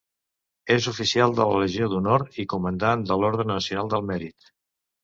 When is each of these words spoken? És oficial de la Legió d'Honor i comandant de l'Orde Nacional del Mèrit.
És 0.75 0.87
oficial 0.91 1.35
de 1.41 1.47
la 1.51 1.59
Legió 1.65 1.91
d'Honor 1.93 2.27
i 2.45 2.49
comandant 2.55 3.05
de 3.13 3.21
l'Orde 3.25 3.51
Nacional 3.55 3.95
del 3.97 4.11
Mèrit. 4.13 4.53